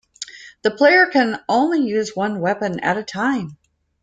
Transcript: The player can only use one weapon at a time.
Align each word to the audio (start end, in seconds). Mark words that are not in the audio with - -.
The 0.63 0.71
player 0.71 1.05
can 1.05 1.39
only 1.47 1.79
use 1.87 2.15
one 2.15 2.39
weapon 2.39 2.79
at 2.79 2.97
a 2.97 3.03
time. 3.03 3.59